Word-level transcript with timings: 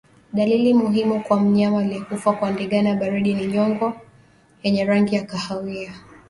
Dalili 0.33 0.73
muhimu 0.73 1.23
kwa 1.23 1.39
mnyama 1.39 1.79
aliyekufa 1.79 2.33
kwa 2.33 2.51
ndigana 2.51 2.95
baridi 2.95 3.33
ni 3.33 3.47
nyongo 3.47 3.93
yenye 4.63 4.83
rangi 4.85 5.15
ya 5.15 5.23
kahawia 5.25 5.93